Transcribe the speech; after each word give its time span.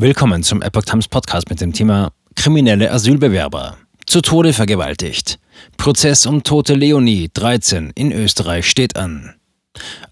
Willkommen 0.00 0.44
zum 0.44 0.62
Epoch 0.62 0.84
Times 0.84 1.08
Podcast 1.08 1.50
mit 1.50 1.60
dem 1.60 1.72
Thema 1.72 2.12
Kriminelle 2.36 2.92
Asylbewerber. 2.92 3.78
Zu 4.06 4.20
Tode 4.20 4.52
vergewaltigt. 4.52 5.40
Prozess 5.76 6.24
um 6.24 6.44
tote 6.44 6.74
Leonie, 6.74 7.28
13, 7.34 7.90
in 7.96 8.12
Österreich 8.12 8.70
steht 8.70 8.94
an. 8.94 9.34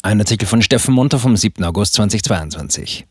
Ein 0.02 0.18
Artikel 0.18 0.48
von 0.48 0.60
Steffen 0.60 0.92
Munter 0.92 1.20
vom 1.20 1.36
7. 1.36 1.62
August 1.62 1.94
2022. 1.94 3.06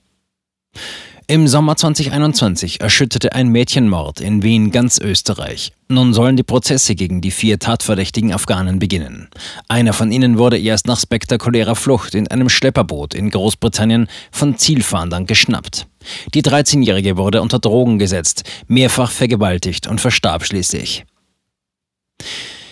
Im 1.27 1.47
Sommer 1.47 1.77
2021 1.77 2.81
erschütterte 2.81 3.31
ein 3.31 3.47
Mädchenmord 3.47 4.19
in 4.19 4.43
Wien 4.43 4.69
ganz 4.69 4.99
Österreich. 4.99 5.71
Nun 5.87 6.13
sollen 6.13 6.35
die 6.35 6.43
Prozesse 6.43 6.95
gegen 6.95 7.21
die 7.21 7.31
vier 7.31 7.57
tatverdächtigen 7.57 8.33
Afghanen 8.33 8.79
beginnen. 8.79 9.29
Einer 9.69 9.93
von 9.93 10.11
ihnen 10.11 10.37
wurde 10.37 10.59
erst 10.59 10.87
nach 10.87 10.99
spektakulärer 10.99 11.75
Flucht 11.75 12.15
in 12.15 12.27
einem 12.27 12.49
Schlepperboot 12.49 13.13
in 13.13 13.29
Großbritannien 13.29 14.09
von 14.29 14.57
Zielfahndern 14.57 15.25
geschnappt. 15.25 15.87
Die 16.33 16.41
13-Jährige 16.41 17.17
wurde 17.17 17.41
unter 17.41 17.59
Drogen 17.59 17.99
gesetzt, 17.99 18.43
mehrfach 18.67 19.11
vergewaltigt 19.11 19.87
und 19.87 20.01
verstarb 20.01 20.45
schließlich. 20.45 21.05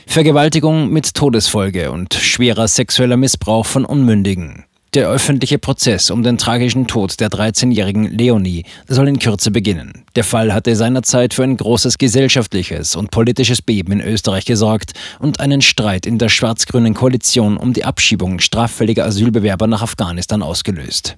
Vergewaltigung 0.07 0.89
mit 0.89 1.13
Todesfolge 1.13 1.91
und 1.91 2.13
schwerer 2.13 2.67
sexueller 2.67 3.17
Missbrauch 3.17 3.65
von 3.65 3.85
Unmündigen. 3.85 4.65
Der 4.93 5.09
öffentliche 5.09 5.57
Prozess 5.57 6.11
um 6.11 6.21
den 6.21 6.37
tragischen 6.37 6.85
Tod 6.85 7.19
der 7.19 7.29
13-jährigen 7.29 8.11
Leonie 8.15 8.63
soll 8.87 9.07
in 9.07 9.17
Kürze 9.17 9.49
beginnen. 9.49 10.05
Der 10.15 10.23
Fall 10.23 10.53
hatte 10.53 10.75
seinerzeit 10.75 11.33
für 11.33 11.41
ein 11.43 11.57
großes 11.57 11.97
gesellschaftliches 11.97 12.95
und 12.95 13.09
politisches 13.09 13.63
Beben 13.63 13.93
in 13.93 14.01
Österreich 14.01 14.45
gesorgt 14.45 14.93
und 15.17 15.39
einen 15.39 15.63
Streit 15.63 16.05
in 16.05 16.19
der 16.19 16.29
schwarz-grünen 16.29 16.93
Koalition 16.93 17.57
um 17.57 17.73
die 17.73 17.85
Abschiebung 17.85 18.37
straffälliger 18.37 19.05
Asylbewerber 19.05 19.65
nach 19.65 19.81
Afghanistan 19.81 20.43
ausgelöst. 20.43 21.17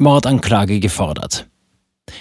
Mordanklage 0.00 0.80
gefordert. 0.80 1.46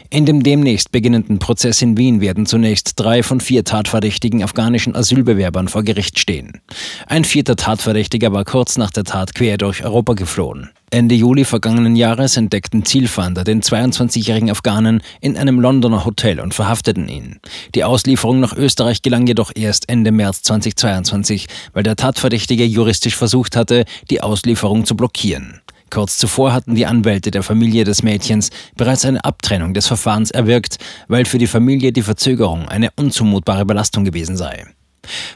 In 0.10 0.26
dem 0.26 0.44
demnächst 0.44 0.92
beginnenden 0.92 1.40
Prozess 1.40 1.82
in 1.82 1.96
Wien 1.96 2.20
werden 2.20 2.46
zunächst 2.46 3.00
drei 3.00 3.24
von 3.24 3.40
vier 3.40 3.64
tatverdächtigen 3.64 4.44
afghanischen 4.44 4.98
Asylbewerbern 4.98 5.70
vor 5.70 5.84
Gericht 5.84 6.20
stehen. 6.20 6.60
Ein 7.08 7.24
vierter 7.24 7.56
Tatverdächtiger 7.56 8.34
war 8.34 8.44
kurz 8.44 8.78
nach 8.78 8.92
der 8.92 9.06
Tat 9.06 9.34
quer 9.34 9.58
durch 9.58 9.86
Europa 9.86 10.14
geflohen. 10.14 10.72
Ende 10.92 11.16
Juli 11.16 11.46
vergangenen 11.46 11.96
Jahres 11.96 12.36
entdeckten 12.36 12.84
Zielfahnder 12.84 13.46
den 13.46 13.62
22-jährigen 13.62 14.52
Afghanen 14.52 15.02
in 15.22 15.38
einem 15.38 15.62
Londoner 15.62 16.04
Hotel 16.04 16.42
und 16.42 16.54
verhafteten 16.54 17.08
ihn. 17.08 17.40
Die 17.76 17.86
Auslieferung 17.86 18.42
nach 18.42 18.58
Österreich 18.58 19.02
gelang 19.02 19.26
jedoch 19.26 19.52
erst 19.56 19.88
Ende 19.88 20.12
März 20.12 20.42
2022, 20.44 21.48
weil 21.72 21.84
der 21.84 21.96
Tatverdächtige 21.96 22.66
juristisch 22.66 23.16
versucht 23.16 23.56
hatte, 23.56 23.86
die 24.10 24.22
Auslieferung 24.22 24.84
zu 24.84 24.98
blockieren. 24.98 25.62
Kurz 25.90 26.18
zuvor 26.18 26.54
hatten 26.54 26.76
die 26.76 26.86
Anwälte 26.86 27.32
der 27.32 27.44
Familie 27.44 27.84
des 27.84 28.04
Mädchens 28.04 28.50
bereits 28.76 29.06
eine 29.06 29.24
Abtrennung 29.24 29.74
des 29.74 29.88
Verfahrens 29.88 30.32
erwirkt, 30.32 30.78
weil 31.08 31.26
für 31.26 31.38
die 31.38 31.48
Familie 31.48 31.92
die 31.92 32.04
Verzögerung 32.04 32.68
eine 32.68 32.90
unzumutbare 32.96 33.66
Belastung 33.66 34.06
gewesen 34.06 34.38
sei. 34.38 34.66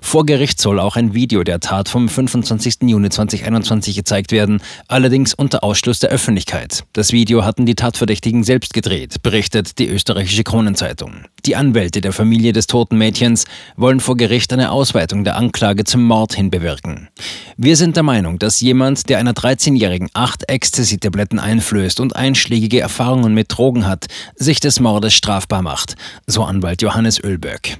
Vor 0.01 0.25
Gericht 0.25 0.59
soll 0.59 0.79
auch 0.79 0.95
ein 0.95 1.13
Video 1.13 1.43
der 1.43 1.59
Tat 1.59 1.89
vom 1.89 2.09
25. 2.09 2.83
Juni 2.83 3.09
2021 3.09 3.95
gezeigt 3.95 4.31
werden, 4.31 4.61
allerdings 4.87 5.33
unter 5.33 5.63
Ausschluss 5.63 5.99
der 5.99 6.09
Öffentlichkeit. 6.09 6.83
Das 6.93 7.11
Video 7.11 7.45
hatten 7.45 7.65
die 7.65 7.75
Tatverdächtigen 7.75 8.43
selbst 8.43 8.73
gedreht, 8.73 9.21
berichtet 9.23 9.79
die 9.79 9.87
österreichische 9.87 10.43
Kronenzeitung. 10.43 11.25
Die 11.45 11.55
Anwälte 11.55 12.01
der 12.01 12.13
Familie 12.13 12.53
des 12.53 12.67
toten 12.67 12.97
Mädchens 12.97 13.45
wollen 13.75 13.99
vor 13.99 14.17
Gericht 14.17 14.53
eine 14.53 14.71
Ausweitung 14.71 15.23
der 15.23 15.35
Anklage 15.35 15.83
zum 15.83 16.03
Mord 16.03 16.33
hin 16.33 16.51
bewirken. 16.51 17.09
Wir 17.57 17.75
sind 17.75 17.95
der 17.95 18.03
Meinung, 18.03 18.39
dass 18.39 18.61
jemand, 18.61 19.09
der 19.09 19.19
einer 19.19 19.33
13-Jährigen 19.33 20.09
acht 20.13 20.49
Ecstasy-Tabletten 20.49 21.39
einflößt 21.39 21.99
und 21.99 22.15
einschlägige 22.15 22.79
Erfahrungen 22.79 23.33
mit 23.33 23.55
Drogen 23.55 23.85
hat, 23.85 24.07
sich 24.35 24.59
des 24.59 24.79
Mordes 24.79 25.13
strafbar 25.13 25.61
macht, 25.61 25.95
so 26.27 26.43
Anwalt 26.43 26.81
Johannes 26.81 27.23
Ölböck. 27.23 27.79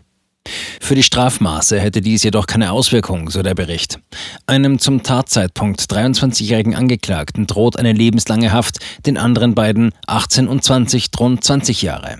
Für 0.84 0.96
die 0.96 1.04
Strafmaße 1.04 1.80
hätte 1.80 2.02
dies 2.02 2.24
jedoch 2.24 2.46
keine 2.46 2.74
Auswirkung, 2.74 3.30
so 3.30 3.42
der 3.42 3.56
Bericht. 3.56 4.02
Einem 4.48 4.80
zum 4.80 5.02
Tatzeitpunkt 5.02 5.80
23-jährigen 5.80 6.76
Angeklagten 6.76 7.48
droht 7.48 7.80
eine 7.80 7.94
lebenslange 7.94 8.52
Haft, 8.52 8.80
den 9.06 9.18
anderen 9.18 9.56
beiden 9.56 9.94
18 10.08 10.50
und 10.50 10.62
20 10.62 11.10
drohen 11.10 11.42
20 11.42 11.84
Jahre. 11.84 12.18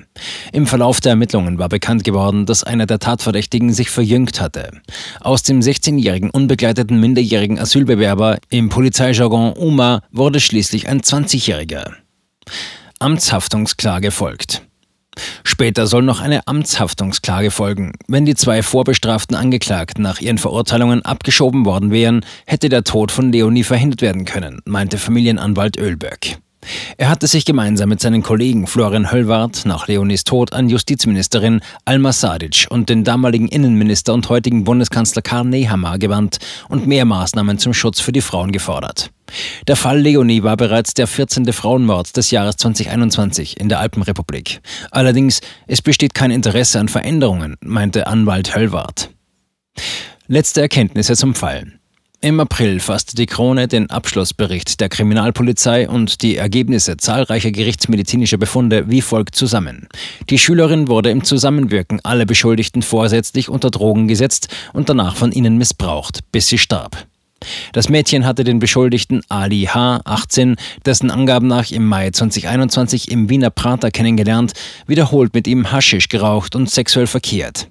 Im 0.54 0.66
Verlauf 0.66 1.02
der 1.02 1.10
Ermittlungen 1.10 1.60
war 1.60 1.68
bekannt 1.68 2.06
geworden, 2.06 2.46
dass 2.46 2.64
einer 2.64 2.86
der 2.86 3.00
Tatverdächtigen 3.00 3.74
sich 3.74 3.90
verjüngt 3.90 4.40
hatte. 4.40 4.72
Aus 5.20 5.44
dem 5.44 5.60
16-jährigen 5.60 6.30
unbegleiteten 6.30 6.98
minderjährigen 7.02 7.60
Asylbewerber 7.60 8.38
im 8.50 8.70
Polizeijargon 8.70 9.58
UMA 9.58 10.04
wurde 10.10 10.40
schließlich 10.40 10.88
ein 10.88 11.02
20-jähriger. 11.02 11.92
Amtshaftungsklage 13.00 14.12
folgt. 14.12 14.62
Später 15.64 15.88
soll 15.88 16.02
noch 16.02 16.20
eine 16.20 16.46
Amtshaftungsklage 16.46 17.50
folgen. 17.50 17.94
Wenn 18.10 18.26
die 18.26 18.36
zwei 18.36 18.62
vorbestraften 18.62 19.34
Angeklagten 19.34 20.04
nach 20.04 20.20
ihren 20.20 20.38
Verurteilungen 20.38 21.04
abgeschoben 21.04 21.64
worden 21.66 21.90
wären, 21.90 22.26
hätte 22.46 22.68
der 22.68 22.84
Tod 22.84 23.14
von 23.14 23.32
Leonie 23.32 23.64
verhindert 23.64 24.02
werden 24.02 24.26
können, 24.26 24.60
meinte 24.66 24.98
Familienanwalt 24.98 25.78
Ölböck. 25.78 26.36
Er 26.98 27.10
hatte 27.10 27.28
sich 27.28 27.46
gemeinsam 27.46 27.88
mit 27.88 28.02
seinen 28.02 28.24
Kollegen 28.24 28.68
Florian 28.68 29.10
Höllwarth 29.10 29.66
nach 29.66 29.88
Leonis 29.88 30.26
Tod 30.26 30.52
an 30.52 30.68
Justizministerin 30.68 31.62
Alma 31.86 32.12
Sadic 32.12 32.68
und 32.70 32.90
den 32.90 33.06
damaligen 33.06 33.48
Innenminister 33.48 34.14
und 34.14 34.28
heutigen 34.28 34.66
Bundeskanzler 34.66 35.22
Karl 35.22 35.46
Nehammer 35.46 35.98
gewandt 35.98 36.40
und 36.68 36.88
mehr 36.88 37.06
Maßnahmen 37.06 37.58
zum 37.58 37.74
Schutz 37.74 38.02
für 38.02 38.12
die 38.12 38.20
Frauen 38.20 38.52
gefordert. 38.52 39.12
Der 39.68 39.76
Fall 39.76 40.00
Leonie 40.00 40.44
war 40.44 40.58
bereits 40.58 40.94
der 40.94 41.08
14. 41.08 41.52
Frauenmord 41.54 42.16
des 42.18 42.32
Jahres 42.32 42.58
2021 42.58 43.60
in 43.60 43.70
der 43.70 43.80
Alpenrepublik. 43.80 44.62
Allerdings, 44.92 45.42
es 45.68 45.82
besteht 45.82 46.14
kein 46.14 46.32
Interesse 46.32 46.80
an 46.80 46.88
Veränderungen, 46.88 47.56
meinte 47.62 48.08
Anwalt 48.08 48.56
Höllwarth. 48.56 49.10
Letzte 50.28 50.62
Erkenntnisse 50.62 51.16
zum 51.16 51.36
Fall. 51.36 51.74
Im 52.24 52.40
April 52.40 52.80
fasste 52.80 53.18
die 53.18 53.26
Krone 53.26 53.68
den 53.68 53.90
Abschlussbericht 53.90 54.80
der 54.80 54.88
Kriminalpolizei 54.88 55.90
und 55.90 56.22
die 56.22 56.38
Ergebnisse 56.38 56.96
zahlreicher 56.96 57.52
gerichtsmedizinischer 57.52 58.38
Befunde 58.38 58.90
wie 58.90 59.02
folgt 59.02 59.36
zusammen. 59.36 59.90
Die 60.30 60.40
Schülerin 60.40 60.88
wurde 60.88 61.10
im 61.10 61.26
Zusammenwirken 61.26 62.00
aller 62.06 62.26
Beschuldigten 62.26 62.82
vorsätzlich 62.82 63.50
unter 63.50 63.72
Drogen 63.72 64.08
gesetzt 64.08 64.48
und 64.72 64.88
danach 64.88 65.18
von 65.18 65.34
ihnen 65.34 65.58
missbraucht, 65.58 66.20
bis 66.32 66.48
sie 66.48 66.58
starb. 66.58 67.08
Das 67.74 67.90
Mädchen 67.90 68.26
hatte 68.26 68.44
den 68.44 68.60
Beschuldigten 68.60 69.22
Ali 69.30 69.64
H., 69.64 70.02
18, 70.06 70.56
dessen 70.86 71.12
Angaben 71.12 71.48
nach 71.48 71.72
im 71.72 71.86
Mai 71.86 72.12
2021 72.12 73.12
im 73.12 73.30
Wiener 73.30 73.50
Prater 73.50 73.92
kennengelernt, 73.92 74.54
wiederholt 74.88 75.34
mit 75.34 75.48
ihm 75.48 75.72
Haschisch 75.72 76.08
geraucht 76.08 76.56
und 76.56 76.70
sexuell 76.70 77.08
verkehrt. 77.08 77.68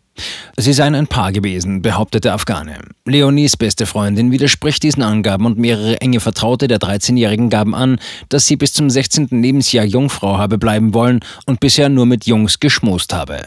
Sie 0.57 0.73
seien 0.73 0.95
ein 0.95 1.07
Paar 1.07 1.33
gewesen, 1.33 1.83
behauptete 1.83 2.33
Afghane. 2.33 2.79
Leonies 3.07 3.57
beste 3.57 3.87
Freundin 3.87 4.31
widerspricht 4.31 4.83
diesen 4.83 5.03
Angaben 5.03 5.47
und 5.47 5.59
mehrere 5.59 6.01
enge 6.01 6.21
Vertraute 6.21 6.69
der 6.69 6.79
13-Jährigen 6.79 7.49
gaben 7.49 7.75
an, 7.75 7.99
dass 8.29 8.47
sie 8.47 8.57
bis 8.57 8.75
zum 8.75 8.91
16. 8.91 9.29
Lebensjahr 9.43 9.85
Jungfrau 9.85 10.37
habe 10.37 10.59
bleiben 10.59 10.95
wollen 10.95 11.21
und 11.47 11.61
bisher 11.61 11.89
nur 11.89 12.07
mit 12.07 12.27
Jungs 12.27 12.61
geschmust 12.61 13.15
habe. 13.15 13.47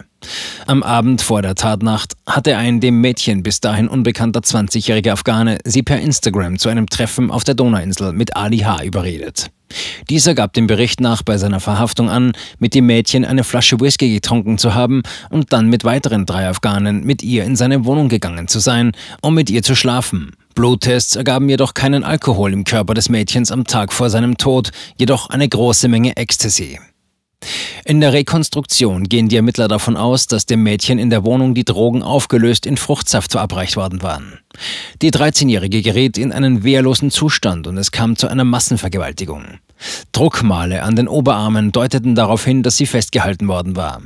Am 0.65 0.81
Abend 0.81 1.21
vor 1.21 1.41
der 1.41 1.55
Tatnacht 1.55 2.13
hatte 2.25 2.57
ein 2.57 2.79
dem 2.79 2.99
Mädchen 2.99 3.43
bis 3.43 3.61
dahin 3.61 3.87
unbekannter 3.87 4.39
20-jähriger 4.39 5.11
Afghane 5.11 5.59
sie 5.63 5.83
per 5.83 5.99
Instagram 5.99 6.57
zu 6.57 6.69
einem 6.69 6.87
Treffen 6.87 7.29
auf 7.29 7.43
der 7.43 7.53
Donauinsel 7.53 8.13
mit 8.13 8.35
Ali 8.35 8.59
H. 8.59 8.83
überredet. 8.83 9.51
Dieser 10.09 10.35
gab 10.35 10.53
dem 10.53 10.67
Bericht 10.67 10.99
nach 11.01 11.23
bei 11.23 11.37
seiner 11.37 11.59
Verhaftung 11.59 12.09
an, 12.09 12.33
mit 12.59 12.75
dem 12.75 12.85
Mädchen 12.85 13.25
eine 13.25 13.43
Flasche 13.43 13.79
Whisky 13.79 14.13
getrunken 14.13 14.57
zu 14.57 14.75
haben 14.75 15.01
und 15.29 15.51
dann 15.53 15.67
mit 15.67 15.83
weiteren 15.83 16.25
drei 16.25 16.47
Afghanen 16.47 17.03
mit 17.03 17.23
ihr 17.23 17.43
in 17.43 17.55
seine 17.55 17.85
Wohnung 17.85 18.09
gegangen 18.09 18.47
zu 18.47 18.59
sein, 18.59 18.91
um 19.21 19.33
mit 19.33 19.49
ihr 19.49 19.63
zu 19.63 19.75
schlafen. 19.75 20.33
Bluttests 20.53 21.15
ergaben 21.15 21.49
jedoch 21.49 21.73
keinen 21.73 22.03
Alkohol 22.03 22.53
im 22.53 22.63
Körper 22.63 22.93
des 22.93 23.09
Mädchens 23.09 23.51
am 23.51 23.65
Tag 23.65 23.91
vor 23.91 24.09
seinem 24.09 24.37
Tod, 24.37 24.71
jedoch 24.97 25.29
eine 25.29 25.49
große 25.49 25.87
Menge 25.87 26.15
Ecstasy. 26.15 26.79
In 27.83 28.01
der 28.01 28.13
Rekonstruktion 28.13 29.03
gehen 29.03 29.29
die 29.29 29.35
Ermittler 29.35 29.67
davon 29.67 29.97
aus, 29.97 30.27
dass 30.27 30.45
dem 30.45 30.63
Mädchen 30.63 30.97
in 30.97 31.09
der 31.09 31.23
Wohnung 31.23 31.53
die 31.53 31.65
Drogen 31.65 32.01
aufgelöst 32.01 32.65
in 32.65 32.77
Fruchtsaft 32.77 33.31
verabreicht 33.31 33.75
worden 33.75 34.01
waren. 34.01 34.39
Die 35.01 35.11
13-Jährige 35.11 35.81
geriet 35.81 36.17
in 36.17 36.31
einen 36.31 36.63
wehrlosen 36.63 37.11
Zustand 37.11 37.67
und 37.67 37.77
es 37.77 37.91
kam 37.91 38.15
zu 38.15 38.27
einer 38.27 38.45
Massenvergewaltigung. 38.45 39.59
Druckmale 40.11 40.83
an 40.83 40.95
den 40.95 41.07
Oberarmen 41.07 41.71
deuteten 41.71 42.15
darauf 42.15 42.45
hin, 42.45 42.63
dass 42.63 42.77
sie 42.77 42.85
festgehalten 42.85 43.47
worden 43.47 43.75
war. 43.75 44.01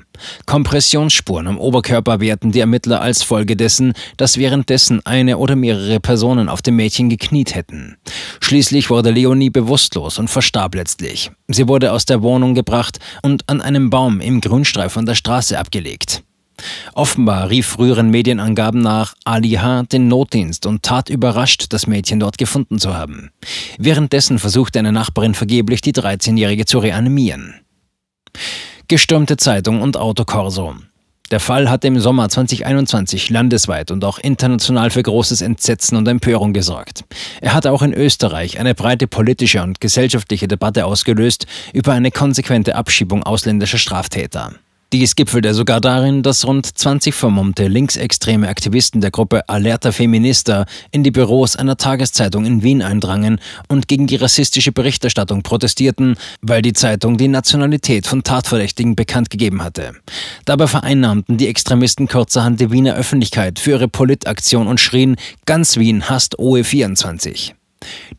Kompressionsspuren 0.46 1.48
am 1.48 1.58
Oberkörper 1.58 2.20
werten 2.20 2.52
die 2.52 2.60
Ermittler 2.60 3.02
als 3.02 3.24
Folge 3.24 3.56
dessen, 3.56 3.94
dass 4.18 4.38
währenddessen 4.38 5.06
eine 5.06 5.38
oder 5.38 5.56
mehrere 5.56 6.00
Personen 6.00 6.50
auf 6.50 6.62
dem 6.62 6.76
Mädchen 6.76 7.10
gekniet 7.10 7.56
hätten. 7.56 7.98
Schließlich 8.42 8.90
wurde 8.90 9.12
Leonie 9.12 9.50
bewusstlos 9.50 10.20
und 10.20 10.30
verstarb 10.30 10.76
letztlich. 10.76 11.32
Sie 11.48 11.68
wurde 11.68 11.94
aus 11.94 12.06
der 12.06 12.22
Wohnung 12.22 12.56
gebracht 12.56 13.00
und 13.22 13.48
an 13.48 13.62
einem 13.62 13.90
Baum 13.90 14.22
im 14.22 14.42
Grünstreifen 14.42 15.06
der 15.06 15.16
Straße 15.16 15.58
abgelegt. 15.58 16.24
Offenbar 16.94 17.50
rief 17.50 17.68
früheren 17.68 18.10
Medienangaben 18.10 18.82
nach 18.82 19.16
Ali 19.26 19.52
H. 19.52 19.84
den 19.84 20.08
Notdienst 20.08 20.66
und 20.66 20.84
tat 20.84 21.10
überrascht, 21.10 21.68
das 21.70 21.88
Mädchen 21.88 22.20
dort 22.20 22.38
gefunden 22.38 22.80
zu 22.80 22.96
haben. 22.96 23.32
Währenddessen 23.78 24.40
versuchte 24.40 24.80
eine 24.80 24.92
Nachbarin 24.92 25.34
vergeblich, 25.34 25.82
die 25.82 25.94
13-Jährige 25.94 26.66
zu 26.66 26.80
reanimieren. 26.80 27.56
Gestürmte 28.88 29.38
Zeitung 29.38 29.82
und 29.82 29.98
Autokorso. 29.98 30.76
Der 31.32 31.40
Fall 31.40 31.70
hatte 31.70 31.88
im 31.88 32.00
Sommer 32.00 32.28
2021 32.28 33.30
landesweit 33.30 33.92
und 33.92 34.04
auch 34.04 34.18
international 34.18 34.90
für 34.90 35.04
großes 35.04 35.42
Entsetzen 35.42 35.96
und 35.96 36.08
Empörung 36.08 36.54
gesorgt. 36.54 37.04
Er 37.40 37.54
hat 37.54 37.68
auch 37.68 37.84
in 37.84 37.94
Österreich 37.94 38.60
eine 38.60 38.74
breite 38.74 39.06
politische 39.06 39.62
und 39.62 39.80
gesellschaftliche 39.80 40.48
Debatte 40.48 40.86
ausgelöst 40.86 41.46
über 41.72 41.94
eine 41.94 42.10
konsequente 42.10 42.76
Abschiebung 42.76 43.22
ausländischer 43.22 43.78
Straftäter. 43.78 44.54
Dies 44.92 45.16
gipfelte 45.16 45.54
sogar 45.54 45.82
darin, 45.82 46.24
dass 46.24 46.48
rund 46.48 46.66
20 46.66 47.14
vermummte 47.14 47.68
linksextreme 47.68 48.48
Aktivisten 48.48 49.02
der 49.02 49.12
Gruppe 49.12 49.48
Alerta 49.48 49.92
Feminista 49.92 50.66
in 50.90 51.04
die 51.04 51.12
Büros 51.12 51.56
einer 51.56 51.78
Tageszeitung 51.78 52.44
in 52.44 52.64
Wien 52.64 52.82
eindrangen 52.82 53.40
und 53.68 53.88
gegen 53.88 54.08
die 54.08 54.16
rassistische 54.16 54.72
Berichterstattung 54.72 55.44
protestierten, 55.44 56.16
weil 56.42 56.64
die 56.64 56.74
Zeitung 56.74 57.18
die 57.18 57.28
Nationalität 57.28 58.08
von 58.08 58.24
Tatverdächtigen 58.24 58.96
bekannt 58.96 59.30
gegeben 59.30 59.64
hatte. 59.64 59.94
Dabei 60.46 60.66
vereinnahmten 60.66 61.38
die 61.38 61.50
Extremisten 61.50 62.08
kurzerhand 62.08 62.60
die 62.60 62.72
Wiener 62.72 62.96
Öffentlichkeit 62.96 63.60
für 63.60 63.72
ihre 63.72 63.90
Politaktion 63.90 64.66
und 64.66 64.80
schrien, 64.80 65.18
ganz 65.46 65.78
Wien 65.78 66.10
hasst 66.10 66.40
OE24. 66.40 67.59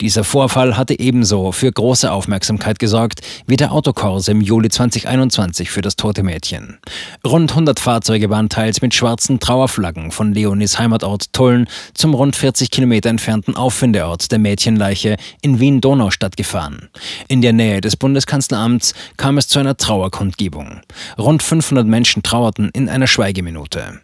Dieser 0.00 0.24
Vorfall 0.24 0.76
hatte 0.76 0.98
ebenso 0.98 1.52
für 1.52 1.70
große 1.70 2.10
Aufmerksamkeit 2.10 2.78
gesorgt 2.78 3.20
wie 3.46 3.56
der 3.56 3.72
Autokorse 3.72 4.30
im 4.30 4.40
Juli 4.40 4.70
2021 4.70 5.70
für 5.70 5.82
das 5.82 5.96
tote 5.96 6.22
Mädchen. 6.22 6.78
Rund 7.26 7.50
100 7.50 7.78
Fahrzeuge 7.78 8.30
waren 8.30 8.48
teils 8.48 8.80
mit 8.80 8.94
schwarzen 8.94 9.40
Trauerflaggen 9.40 10.10
von 10.10 10.32
Leonis 10.32 10.78
Heimatort 10.78 11.32
Tulln 11.34 11.68
zum 11.92 12.14
rund 12.14 12.36
40 12.36 12.70
Kilometer 12.70 13.10
entfernten 13.10 13.56
Auffindeort 13.56 14.32
der 14.32 14.38
Mädchenleiche 14.38 15.16
in 15.42 15.60
Wien-Donaustadt 15.60 16.36
gefahren. 16.36 16.88
In 17.28 17.42
der 17.42 17.52
Nähe 17.52 17.82
des 17.82 17.96
Bundeskanzleramts 17.96 18.94
kam 19.18 19.36
es 19.36 19.48
zu 19.48 19.58
einer 19.58 19.76
Trauerkundgebung. 19.76 20.80
Rund 21.18 21.42
500 21.42 21.86
Menschen 21.86 22.22
trauerten 22.22 22.70
in 22.72 22.88
einer 22.88 23.06
Schweigeminute. 23.06 24.00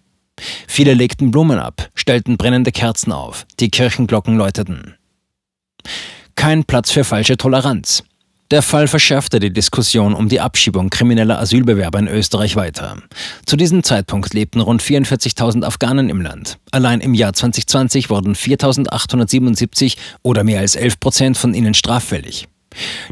Viele 0.69 0.93
legten 0.93 1.31
Blumen 1.31 1.59
ab, 1.59 1.89
stellten 1.95 2.37
brennende 2.37 2.71
Kerzen 2.71 3.13
auf, 3.13 3.47
die 3.59 3.71
Kirchenglocken 3.71 4.37
läuteten. 4.37 4.96
Kein 6.35 6.65
Platz 6.65 6.91
für 6.91 7.05
falsche 7.05 7.37
Toleranz. 7.37 8.03
Der 8.53 8.63
Fall 8.63 8.87
verschärfte 8.87 9.41
die 9.41 9.53
Diskussion 9.53 10.15
um 10.15 10.29
die 10.29 10.41
Abschiebung 10.41 10.89
krimineller 10.89 11.41
Asylbewerber 11.41 11.99
in 11.99 12.07
Österreich 12.07 12.55
weiter. 12.55 12.97
Zu 13.45 13.57
diesem 13.57 13.83
Zeitpunkt 13.83 14.35
lebten 14.35 14.61
rund 14.61 14.83
44.000 14.83 15.65
Afghanen 15.65 16.09
im 16.09 16.21
Land. 16.21 16.59
Allein 16.71 17.01
im 17.01 17.15
Jahr 17.15 17.33
2020 17.33 18.09
wurden 18.09 18.37
4.877 18.37 19.97
oder 20.23 20.45
mehr 20.45 20.61
als 20.61 20.77
11 20.77 21.01
Prozent 21.01 21.37
von 21.37 21.55
ihnen 21.55 21.75
straffällig. 21.75 22.47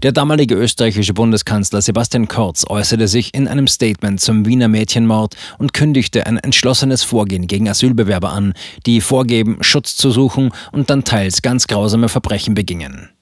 Der 0.03 0.13
damalige 0.13 0.55
österreichische 0.55 1.15
Bundeskanzler 1.15 1.81
Sebastian 1.83 2.29
Kurz 2.29 2.65
äußerte 2.69 3.09
sich 3.09 3.35
in 3.35 3.49
einem 3.49 3.67
Statement 3.67 4.21
zum 4.21 4.47
Wiener 4.47 4.69
Mädchenmord 4.69 5.37
und 5.59 5.73
kündigte 5.73 6.27
ein 6.27 6.37
entschlossenes 6.37 7.03
Vorgehen 7.03 7.47
gegen 7.47 7.69
Asylbewerber 7.69 8.33
an, 8.33 8.55
die 8.87 9.01
vorgeben, 9.01 9.59
Schutz 9.61 9.97
zu 9.97 10.11
suchen 10.11 10.51
und 10.73 10.91
dann 10.91 11.05
teils 11.05 11.43
ganz 11.43 11.67
grausame 11.67 12.09
Verbrechen 12.09 12.55
begingen. 12.55 13.14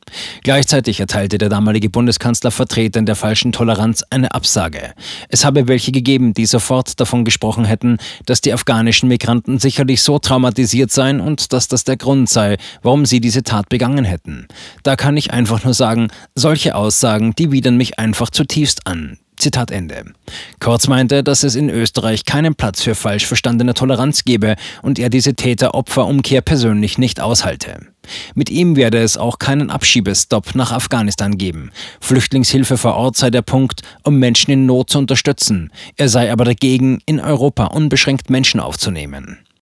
Gleichzeitig 0.42 1.00
erteilte 1.00 1.38
der 1.38 1.48
damalige 1.48 1.90
Bundeskanzler 1.90 2.50
Vertretern 2.50 3.06
der 3.06 3.16
falschen 3.16 3.52
Toleranz 3.52 4.04
eine 4.10 4.34
Absage. 4.34 4.92
Es 5.28 5.44
habe 5.44 5.68
welche 5.68 5.92
gegeben, 5.92 6.34
die 6.34 6.46
sofort 6.46 7.00
davon 7.00 7.24
gesprochen 7.24 7.64
hätten, 7.64 7.98
dass 8.26 8.40
die 8.40 8.52
afghanischen 8.52 9.08
Migranten 9.08 9.58
sicherlich 9.58 10.02
so 10.02 10.18
traumatisiert 10.18 10.90
seien 10.90 11.20
und 11.20 11.52
dass 11.52 11.68
das 11.68 11.84
der 11.84 11.96
Grund 11.96 12.28
sei, 12.28 12.56
warum 12.82 13.06
sie 13.06 13.20
diese 13.20 13.42
Tat 13.42 13.68
begangen 13.68 14.04
hätten. 14.04 14.46
Da 14.82 14.96
kann 14.96 15.16
ich 15.16 15.32
einfach 15.32 15.64
nur 15.64 15.74
sagen, 15.74 16.08
solche 16.34 16.74
Aussagen, 16.74 17.34
die 17.38 17.52
widern 17.52 17.76
mich 17.76 17.98
einfach 17.98 18.30
zutiefst 18.30 18.86
an. 18.86 19.18
Zitat 19.36 19.72
Ende. 19.72 20.04
Kurz 20.60 20.86
meinte, 20.86 21.24
dass 21.24 21.42
es 21.42 21.56
in 21.56 21.68
Österreich 21.68 22.24
keinen 22.24 22.54
Platz 22.54 22.82
für 22.82 22.94
falsch 22.94 23.26
verstandene 23.26 23.74
Toleranz 23.74 24.24
gebe 24.24 24.54
und 24.82 25.00
er 25.00 25.10
diese 25.10 25.34
Täter-Opfer-Umkehr 25.34 26.42
persönlich 26.42 26.96
nicht 26.96 27.20
aushalte. 27.20 27.91
Mit 28.34 28.50
ihm 28.50 28.76
werde 28.76 28.98
es 28.98 29.16
auch 29.16 29.38
keinen 29.38 29.70
Abschiebestopp 29.70 30.54
nach 30.54 30.72
Afghanistan 30.72 31.38
geben. 31.38 31.70
Flüchtlingshilfe 32.00 32.76
vor 32.76 32.94
Ort 32.94 33.16
sei 33.16 33.30
der 33.30 33.42
Punkt, 33.42 33.82
um 34.02 34.18
Menschen 34.18 34.50
in 34.50 34.66
Not 34.66 34.90
zu 34.90 34.98
unterstützen. 34.98 35.70
Er 35.96 36.08
sei 36.08 36.32
aber 36.32 36.44
dagegen, 36.44 37.00
in 37.06 37.20
Europa 37.20 37.66
unbeschränkt 37.66 38.30
Menschen 38.30 38.60
aufzunehmen. 38.60 39.38